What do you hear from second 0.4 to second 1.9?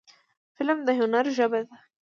فلم د هنر ژبه ده